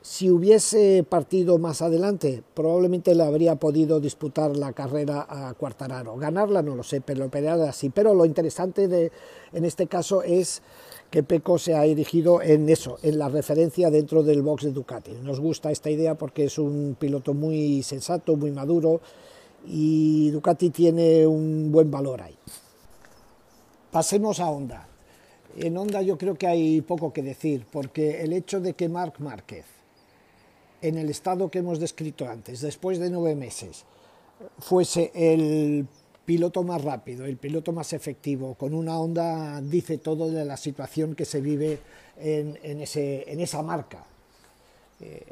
Si 0.00 0.30
hubiese 0.30 1.04
partido 1.06 1.58
más 1.58 1.82
adelante, 1.82 2.42
probablemente 2.54 3.14
le 3.14 3.24
habría 3.24 3.56
podido 3.56 4.00
disputar 4.00 4.56
la 4.56 4.72
carrera 4.72 5.26
a 5.28 5.52
Cuartararo. 5.54 6.16
Ganarla 6.16 6.62
no 6.62 6.76
lo 6.76 6.82
sé, 6.82 7.00
pero 7.00 7.28
pelear 7.28 7.60
así. 7.62 7.90
Pero 7.90 8.14
lo 8.14 8.24
interesante 8.24 8.88
de, 8.88 9.12
en 9.52 9.64
este 9.64 9.86
caso 9.86 10.22
es 10.22 10.62
que 11.10 11.22
Peco 11.22 11.58
se 11.58 11.74
ha 11.74 11.84
erigido 11.84 12.40
en 12.40 12.68
eso, 12.68 12.98
en 13.02 13.18
la 13.18 13.28
referencia 13.28 13.90
dentro 13.90 14.22
del 14.22 14.42
box 14.42 14.64
de 14.64 14.72
Ducati. 14.72 15.12
Nos 15.22 15.40
gusta 15.40 15.70
esta 15.70 15.90
idea 15.90 16.14
porque 16.14 16.44
es 16.44 16.58
un 16.58 16.96
piloto 16.98 17.34
muy 17.34 17.82
sensato, 17.82 18.36
muy 18.36 18.50
maduro 18.50 19.00
y 19.66 20.30
Ducati 20.30 20.70
tiene 20.70 21.26
un 21.26 21.72
buen 21.72 21.90
valor 21.90 22.22
ahí. 22.22 22.36
Pasemos 23.90 24.38
a 24.40 24.50
Honda. 24.50 24.86
En 25.60 25.76
Honda 25.76 26.02
yo 26.02 26.16
creo 26.16 26.36
que 26.36 26.46
hay 26.46 26.80
poco 26.82 27.12
que 27.12 27.22
decir, 27.22 27.66
porque 27.70 28.22
el 28.22 28.32
hecho 28.32 28.60
de 28.60 28.74
que 28.74 28.88
Marc 28.88 29.18
Márquez 29.18 29.64
en 30.80 30.96
el 30.96 31.10
estado 31.10 31.50
que 31.50 31.58
hemos 31.58 31.80
descrito 31.80 32.28
antes, 32.28 32.60
después 32.60 32.98
de 32.98 33.10
nueve 33.10 33.34
meses, 33.34 33.84
fuese 34.60 35.10
el 35.14 35.86
piloto 36.24 36.62
más 36.62 36.82
rápido, 36.82 37.24
el 37.24 37.36
piloto 37.36 37.72
más 37.72 37.92
efectivo, 37.92 38.54
con 38.54 38.74
una 38.74 38.98
onda, 38.98 39.60
dice 39.60 39.98
todo 39.98 40.30
de 40.30 40.44
la 40.44 40.56
situación 40.56 41.14
que 41.14 41.24
se 41.24 41.40
vive 41.40 41.78
en, 42.18 42.80
ese, 42.80 43.30
en 43.32 43.40
esa 43.40 43.62
marca. 43.62 44.04
Eh, 45.00 45.22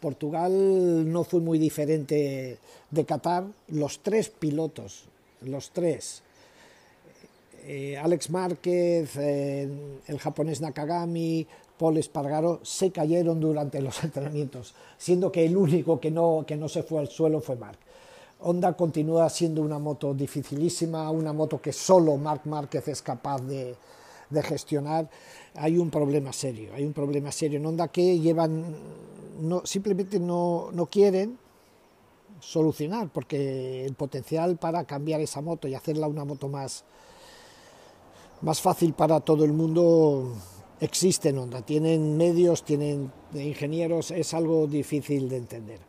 Portugal 0.00 1.10
no 1.12 1.24
fue 1.24 1.40
muy 1.40 1.58
diferente 1.58 2.58
de 2.90 3.04
Qatar, 3.04 3.44
los 3.68 4.00
tres 4.00 4.30
pilotos, 4.30 5.04
los 5.42 5.70
tres, 5.72 6.22
eh, 7.64 7.96
Alex 7.98 8.30
Márquez, 8.30 9.16
eh, 9.16 9.68
el 10.06 10.18
japonés 10.18 10.60
Nakagami, 10.60 11.46
Paul 11.78 11.96
Espargaro 11.96 12.60
se 12.62 12.90
cayeron 12.90 13.40
durante 13.40 13.80
los 13.80 14.02
entrenamientos, 14.04 14.74
siendo 14.98 15.32
que 15.32 15.46
el 15.46 15.56
único 15.56 15.98
que 15.98 16.10
no, 16.10 16.44
que 16.46 16.56
no 16.56 16.68
se 16.68 16.82
fue 16.82 17.00
al 17.00 17.08
suelo 17.08 17.40
fue 17.40 17.56
Marc. 17.56 17.78
Honda 18.42 18.72
continúa 18.74 19.28
siendo 19.28 19.62
una 19.62 19.78
moto 19.78 20.14
dificilísima, 20.14 21.10
una 21.10 21.32
moto 21.32 21.60
que 21.60 21.72
solo 21.72 22.16
Marc 22.16 22.46
Márquez 22.46 22.88
es 22.88 23.02
capaz 23.02 23.40
de, 23.42 23.76
gestionar. 24.42 25.10
Hay 25.54 25.76
un 25.76 25.90
problema 25.90 26.32
serio, 26.32 26.70
hay 26.74 26.84
un 26.84 26.92
problema 26.92 27.32
serio 27.32 27.58
en 27.58 27.66
Honda 27.66 27.88
que 27.88 28.18
llevan, 28.18 28.76
simplemente 29.64 30.18
no, 30.18 30.70
no 30.72 30.86
quieren 30.86 31.38
solucionar, 32.40 33.08
porque 33.12 33.84
el 33.84 33.94
potencial 33.94 34.56
para 34.56 34.84
cambiar 34.84 35.20
esa 35.20 35.40
moto 35.40 35.68
y 35.68 35.74
hacerla 35.74 36.06
una 36.06 36.24
moto 36.24 36.48
más, 36.48 36.84
más 38.42 38.60
fácil 38.60 38.94
para 38.94 39.20
todo 39.20 39.44
el 39.44 39.52
mundo 39.52 40.34
existen 40.80 41.36
Honda, 41.38 41.62
tienen 41.62 42.16
medios, 42.16 42.64
tienen 42.64 43.12
ingenieros, 43.34 44.10
es 44.10 44.32
algo 44.32 44.66
difícil 44.66 45.28
de 45.28 45.36
entender. 45.36 45.80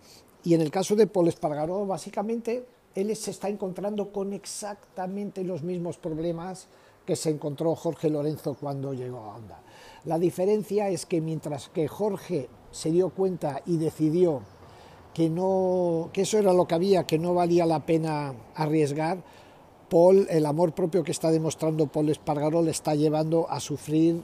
Y 0.43 0.53
en 0.53 0.61
el 0.61 0.71
caso 0.71 0.95
de 0.95 1.07
Paul 1.07 1.29
Espargaró, 1.29 1.85
básicamente, 1.85 2.65
él 2.93 3.15
se 3.15 3.31
está 3.31 3.47
encontrando 3.47 4.11
con 4.11 4.33
exactamente 4.33 5.43
los 5.43 5.63
mismos 5.63 5.97
problemas 5.97 6.67
que 7.05 7.15
se 7.15 7.29
encontró 7.29 7.75
Jorge 7.75 8.09
Lorenzo 8.09 8.55
cuando 8.59 8.93
llegó 8.93 9.19
a 9.19 9.35
Honda. 9.35 9.61
La 10.05 10.19
diferencia 10.19 10.89
es 10.89 11.05
que 11.05 11.21
mientras 11.21 11.69
que 11.69 11.87
Jorge 11.87 12.49
se 12.71 12.91
dio 12.91 13.09
cuenta 13.09 13.61
y 13.65 13.77
decidió 13.77 14.41
que, 15.13 15.29
no, 15.29 16.09
que 16.11 16.21
eso 16.21 16.37
era 16.37 16.53
lo 16.53 16.67
que 16.67 16.75
había, 16.75 17.05
que 17.05 17.19
no 17.19 17.33
valía 17.33 17.65
la 17.65 17.85
pena 17.85 18.33
arriesgar, 18.55 19.23
Paul, 19.91 20.25
el 20.29 20.45
amor 20.45 20.71
propio 20.71 21.03
que 21.03 21.11
está 21.11 21.31
demostrando 21.31 21.85
Paul 21.87 22.07
Espargaró 22.07 22.61
le 22.61 22.71
está 22.71 22.95
llevando 22.95 23.45
a 23.49 23.59
sufrir 23.59 24.21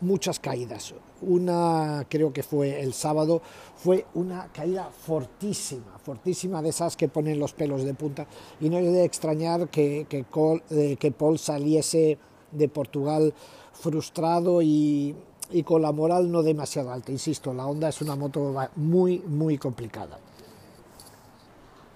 muchas 0.00 0.40
caídas. 0.40 0.94
Una, 1.22 2.04
creo 2.08 2.32
que 2.32 2.42
fue 2.42 2.82
el 2.82 2.92
sábado, 2.92 3.40
fue 3.76 4.04
una 4.14 4.48
caída 4.52 4.90
fortísima, 4.90 5.96
fortísima 6.02 6.60
de 6.60 6.70
esas 6.70 6.96
que 6.96 7.06
ponen 7.06 7.38
los 7.38 7.52
pelos 7.52 7.84
de 7.84 7.94
punta. 7.94 8.26
Y 8.60 8.68
no 8.68 8.78
es 8.78 8.92
de 8.92 9.04
extrañar 9.04 9.68
que, 9.68 10.06
que, 10.08 10.24
eh, 10.70 10.96
que 10.98 11.12
Paul 11.12 11.38
saliese 11.38 12.18
de 12.50 12.68
Portugal 12.68 13.32
frustrado 13.74 14.60
y, 14.60 15.14
y, 15.52 15.62
con 15.62 15.82
la 15.82 15.92
moral 15.92 16.32
no 16.32 16.42
demasiado 16.42 16.90
alta. 16.90 17.12
Insisto, 17.12 17.54
la 17.54 17.64
Honda 17.68 17.90
es 17.90 18.02
una 18.02 18.16
moto 18.16 18.52
muy, 18.74 19.20
muy 19.20 19.56
complicada. 19.56 20.18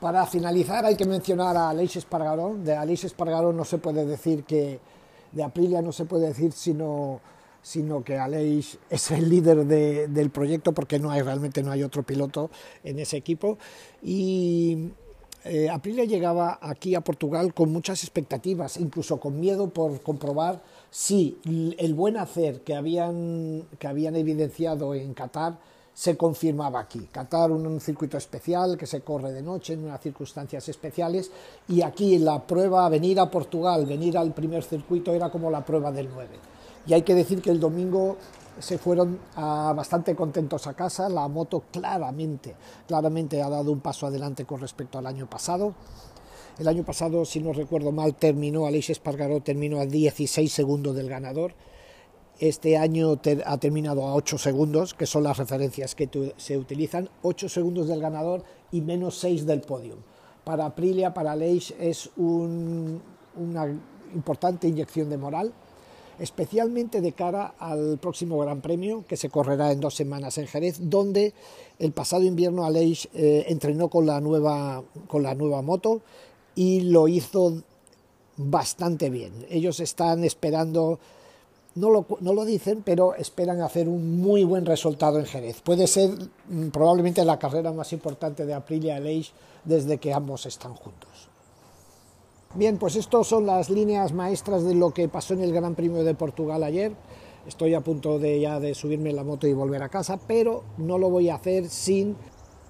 Para 0.00 0.24
finalizar 0.26 0.84
hay 0.86 0.96
que 0.96 1.04
mencionar 1.04 1.56
a 1.56 1.68
Aleix 1.68 1.96
Espargaró. 1.96 2.56
De 2.56 2.74
Aleix 2.74 3.04
Espargaró 3.04 3.52
no 3.52 3.64
se 3.64 3.78
puede 3.78 4.06
decir 4.06 4.44
que, 4.44 4.80
de 5.32 5.42
Aprilia 5.42 5.82
no 5.82 5.92
se 5.92 6.06
puede 6.06 6.28
decir 6.28 6.52
sino 6.52 7.20
sino 7.62 8.02
que 8.02 8.16
Aleix 8.16 8.78
es 8.88 9.10
el 9.10 9.28
líder 9.28 9.66
del 9.66 10.30
proyecto 10.30 10.72
porque 10.72 10.98
no 10.98 11.10
hay 11.10 11.20
realmente 11.20 11.62
no 11.62 11.70
hay 11.70 11.82
otro 11.82 12.02
piloto 12.02 12.50
en 12.82 12.98
ese 12.98 13.18
equipo 13.18 13.58
y 14.02 14.92
eh, 15.44 15.68
Aprilia 15.70 16.04
llegaba 16.04 16.58
aquí 16.60 16.94
a 16.94 17.00
Portugal 17.00 17.54
con 17.54 17.72
muchas 17.72 18.02
expectativas, 18.02 18.76
incluso 18.76 19.18
con 19.18 19.40
miedo 19.40 19.70
por 19.70 20.02
comprobar 20.02 20.62
si 20.90 21.38
el 21.78 21.94
buen 21.94 22.18
hacer 22.18 22.60
que 22.60 22.74
habían, 22.74 23.66
que 23.78 23.86
habían 23.86 24.16
evidenciado 24.16 24.94
en 24.94 25.14
Qatar 25.14 25.58
se 26.00 26.16
confirmaba 26.16 26.80
aquí. 26.80 27.08
Qatar 27.12 27.52
un, 27.52 27.78
circuito 27.78 28.16
especial 28.16 28.78
que 28.78 28.86
se 28.86 29.02
corre 29.02 29.32
de 29.32 29.42
noche 29.42 29.74
en 29.74 29.84
unas 29.84 30.00
circunstancias 30.00 30.66
especiales 30.66 31.30
y 31.68 31.82
aquí 31.82 32.18
la 32.18 32.38
prueba, 32.46 32.88
venir 32.88 33.20
a 33.20 33.30
Portugal, 33.30 33.84
venir 33.84 34.16
al 34.16 34.32
primer 34.32 34.62
circuito 34.62 35.12
era 35.12 35.28
como 35.28 35.50
la 35.50 35.62
prueba 35.62 35.92
del 35.92 36.08
9. 36.08 36.28
Y 36.86 36.94
hay 36.94 37.02
que 37.02 37.14
decir 37.14 37.42
que 37.42 37.50
el 37.50 37.60
domingo 37.60 38.16
se 38.58 38.78
fueron 38.78 39.18
ah, 39.36 39.74
bastante 39.76 40.16
contentos 40.16 40.66
a 40.66 40.72
casa, 40.72 41.06
la 41.10 41.28
moto 41.28 41.64
claramente, 41.70 42.56
claramente 42.88 43.42
ha 43.42 43.50
dado 43.50 43.70
un 43.70 43.80
paso 43.80 44.06
adelante 44.06 44.46
con 44.46 44.58
respecto 44.58 44.96
al 44.96 45.06
año 45.06 45.28
pasado. 45.28 45.74
El 46.58 46.66
año 46.66 46.82
pasado, 46.82 47.26
si 47.26 47.40
no 47.40 47.52
recuerdo 47.52 47.92
mal, 47.92 48.14
terminó, 48.14 48.64
Aleix 48.64 48.88
Espargaró 48.88 49.40
terminó 49.42 49.80
a 49.80 49.84
16 49.84 50.50
segundos 50.50 50.96
del 50.96 51.10
ganador. 51.10 51.52
Este 52.40 52.78
año 52.78 53.20
ha 53.44 53.58
terminado 53.58 54.06
a 54.06 54.14
8 54.14 54.38
segundos, 54.38 54.94
que 54.94 55.04
son 55.04 55.24
las 55.24 55.36
referencias 55.36 55.94
que 55.94 56.06
tu, 56.06 56.32
se 56.38 56.56
utilizan, 56.56 57.10
8 57.22 57.50
segundos 57.50 57.86
del 57.86 58.00
ganador 58.00 58.42
y 58.72 58.80
menos 58.80 59.18
6 59.18 59.44
del 59.44 59.60
podio. 59.60 59.96
Para 60.42 60.64
Aprilia, 60.64 61.12
para 61.12 61.32
Aleix 61.32 61.74
es 61.78 62.08
un, 62.16 63.02
una 63.36 63.66
importante 64.14 64.66
inyección 64.66 65.10
de 65.10 65.18
moral, 65.18 65.52
especialmente 66.18 67.02
de 67.02 67.12
cara 67.12 67.54
al 67.58 67.98
próximo 67.98 68.38
Gran 68.38 68.62
Premio 68.62 69.04
que 69.06 69.18
se 69.18 69.28
correrá 69.28 69.70
en 69.70 69.80
dos 69.80 69.94
semanas 69.94 70.38
en 70.38 70.46
Jerez, 70.46 70.78
donde 70.80 71.34
el 71.78 71.92
pasado 71.92 72.22
invierno 72.22 72.64
Aleix 72.64 73.06
eh, 73.12 73.44
entrenó 73.48 73.88
con 73.88 74.06
la, 74.06 74.18
nueva, 74.22 74.82
con 75.08 75.22
la 75.22 75.34
nueva 75.34 75.60
moto 75.60 76.00
y 76.54 76.80
lo 76.80 77.06
hizo 77.06 77.62
bastante 78.36 79.10
bien. 79.10 79.46
Ellos 79.50 79.80
están 79.80 80.24
esperando, 80.24 80.98
no 81.74 81.90
lo, 81.90 82.06
no 82.20 82.32
lo 82.32 82.44
dicen, 82.44 82.82
pero 82.84 83.14
esperan 83.14 83.60
hacer 83.60 83.88
un 83.88 84.20
muy 84.20 84.44
buen 84.44 84.66
resultado 84.66 85.18
en 85.18 85.26
Jerez. 85.26 85.60
Puede 85.60 85.86
ser 85.86 86.10
mm, 86.48 86.68
probablemente 86.68 87.24
la 87.24 87.38
carrera 87.38 87.72
más 87.72 87.92
importante 87.92 88.46
de 88.46 88.54
Aprilia 88.54 88.96
Aleix 88.96 89.32
desde 89.64 89.98
que 89.98 90.12
ambos 90.12 90.46
están 90.46 90.74
juntos. 90.74 91.28
Bien, 92.54 92.78
pues 92.78 92.96
estas 92.96 93.28
son 93.28 93.46
las 93.46 93.70
líneas 93.70 94.12
maestras 94.12 94.64
de 94.64 94.74
lo 94.74 94.92
que 94.92 95.08
pasó 95.08 95.34
en 95.34 95.42
el 95.42 95.52
Gran 95.52 95.76
Premio 95.76 96.02
de 96.02 96.14
Portugal 96.14 96.64
ayer. 96.64 96.92
Estoy 97.46 97.74
a 97.74 97.80
punto 97.80 98.18
de 98.18 98.40
ya 98.40 98.58
de 98.58 98.74
subirme 98.74 99.10
en 99.10 99.16
la 99.16 99.24
moto 99.24 99.46
y 99.46 99.52
volver 99.52 99.82
a 99.82 99.88
casa, 99.88 100.18
pero 100.26 100.64
no 100.76 100.98
lo 100.98 101.08
voy 101.10 101.28
a 101.28 101.36
hacer 101.36 101.68
sin 101.68 102.16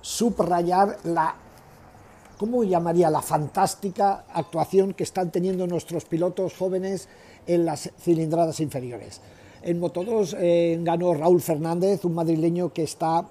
subrayar 0.02 0.98
la, 1.04 1.34
¿cómo 2.38 2.62
llamaría? 2.62 3.08
La 3.08 3.22
fantástica 3.22 4.26
actuación 4.32 4.92
que 4.92 5.02
están 5.02 5.30
teniendo 5.30 5.66
nuestros 5.66 6.04
pilotos 6.04 6.54
jóvenes 6.56 7.08
en 7.46 7.64
las 7.64 7.90
cilindradas 7.98 8.60
inferiores. 8.60 9.20
En 9.62 9.78
Moto 9.78 10.04
2 10.04 10.36
eh, 10.38 10.78
ganó 10.82 11.12
Raúl 11.14 11.40
Fernández, 11.40 12.04
un 12.04 12.14
madrileño 12.14 12.72
que 12.72 12.82
está 12.82 13.26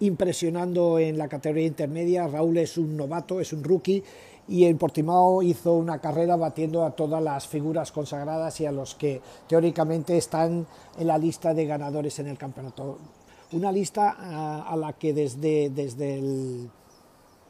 impresionando 0.00 0.98
en 0.98 1.18
la 1.18 1.28
categoría 1.28 1.66
intermedia. 1.66 2.26
Raúl 2.26 2.56
es 2.58 2.78
un 2.78 2.96
novato, 2.96 3.40
es 3.40 3.52
un 3.52 3.62
rookie 3.62 4.02
y 4.48 4.64
en 4.64 4.78
Portimao 4.78 5.42
hizo 5.42 5.74
una 5.74 6.00
carrera 6.00 6.36
batiendo 6.36 6.84
a 6.84 6.90
todas 6.90 7.22
las 7.22 7.46
figuras 7.46 7.92
consagradas 7.92 8.60
y 8.60 8.66
a 8.66 8.72
los 8.72 8.94
que 8.94 9.20
teóricamente 9.48 10.16
están 10.16 10.66
en 10.98 11.06
la 11.06 11.18
lista 11.18 11.54
de 11.54 11.66
ganadores 11.66 12.18
en 12.18 12.28
el 12.28 12.38
campeonato. 12.38 12.98
Una 13.52 13.70
lista 13.70 14.16
a, 14.18 14.62
a 14.62 14.76
la 14.76 14.94
que 14.94 15.12
desde, 15.12 15.70
desde, 15.70 16.18
el, 16.18 16.70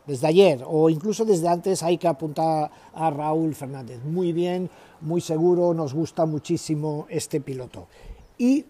desde 0.07 0.27
ayer 0.27 0.65
o 0.67 0.91
incluso 0.91 1.25
desde 1.25 1.49
antes 1.49 1.83
hay 1.83 1.99
que 1.99 2.09
apuntar 2.09 2.71
a 2.95 3.11
Raúl 3.11 3.55
Fernández. 3.55 4.03
Muy 4.05 4.33
bien, 4.33 4.71
muy 5.01 5.21
seguro, 5.21 5.75
nos 5.75 5.95
gusta 5.95 6.27
muchísimo 6.27 7.07
este 7.09 7.41
piloto. 7.41 7.87
Y 8.39 8.65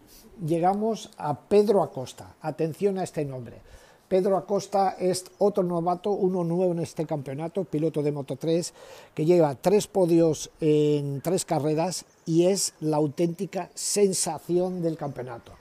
llegamos 0.44 1.10
a 1.16 1.38
Pedro 1.38 1.82
Acosta. 1.82 2.34
Atención 2.40 2.98
a 2.98 3.04
este 3.04 3.24
nombre. 3.24 3.62
Pedro 4.08 4.36
Acosta 4.36 4.96
es 4.98 5.24
otro 5.38 5.64
novato, 5.64 6.10
uno 6.10 6.44
nuevo 6.44 6.72
en 6.72 6.80
este 6.80 7.06
campeonato, 7.06 7.64
piloto 7.64 8.02
de 8.02 8.12
Moto 8.12 8.36
3, 8.36 8.74
que 9.14 9.24
lleva 9.24 9.54
tres 9.54 9.86
podios 9.86 10.50
en 10.60 11.20
tres 11.22 11.44
carreras 11.44 12.04
y 12.26 12.46
es 12.46 12.74
la 12.80 12.98
auténtica 12.98 13.70
sensación 13.74 14.82
del 14.82 14.96
campeonato. 14.96 15.52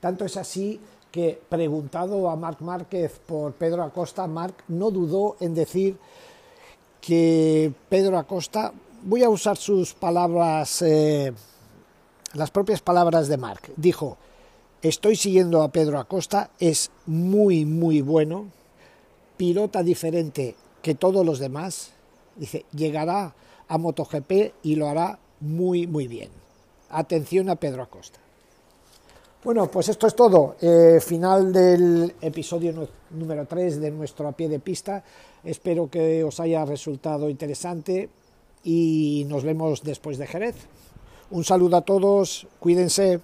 Tanto 0.00 0.24
es 0.24 0.36
así 0.36 0.80
que, 1.12 1.40
preguntado 1.48 2.28
a 2.30 2.36
Marc 2.36 2.60
Márquez 2.60 3.20
por 3.26 3.52
Pedro 3.52 3.84
Acosta, 3.84 4.26
Marc 4.26 4.64
no 4.66 4.90
dudó 4.90 5.36
en 5.38 5.54
decir 5.54 5.96
que 7.00 7.72
Pedro 7.88 8.18
Acosta, 8.18 8.72
voy 9.04 9.22
a 9.22 9.28
usar 9.28 9.56
sus 9.56 9.92
palabras, 9.92 10.82
eh, 10.82 11.32
las 12.32 12.50
propias 12.50 12.80
palabras 12.80 13.28
de 13.28 13.36
Marc, 13.36 13.70
dijo, 13.76 14.16
Estoy 14.82 15.14
siguiendo 15.14 15.62
a 15.62 15.68
Pedro 15.68 16.00
Acosta, 16.00 16.50
es 16.58 16.90
muy, 17.06 17.64
muy 17.64 18.00
bueno, 18.00 18.46
pilota 19.36 19.84
diferente 19.84 20.56
que 20.82 20.96
todos 20.96 21.24
los 21.24 21.38
demás. 21.38 21.92
Dice, 22.34 22.66
llegará 22.72 23.36
a 23.68 23.78
MotoGP 23.78 24.54
y 24.64 24.74
lo 24.74 24.88
hará 24.88 25.20
muy, 25.38 25.86
muy 25.86 26.08
bien. 26.08 26.30
Atención 26.90 27.48
a 27.48 27.54
Pedro 27.54 27.84
Acosta. 27.84 28.18
Bueno, 29.44 29.68
pues 29.68 29.88
esto 29.88 30.06
es 30.06 30.14
todo. 30.14 30.54
Eh, 30.60 31.00
final 31.00 31.52
del 31.52 32.14
episodio 32.20 32.88
número 33.10 33.44
3 33.44 33.80
de 33.80 33.90
nuestro 33.90 34.28
a 34.28 34.32
pie 34.32 34.48
de 34.48 34.60
pista. 34.60 35.02
Espero 35.42 35.90
que 35.90 36.22
os 36.22 36.38
haya 36.38 36.64
resultado 36.64 37.28
interesante 37.28 38.08
y 38.62 39.26
nos 39.26 39.42
vemos 39.42 39.82
después 39.82 40.16
de 40.18 40.28
Jerez. 40.28 40.54
Un 41.32 41.42
saludo 41.42 41.76
a 41.76 41.80
todos, 41.80 42.46
cuídense. 42.60 43.18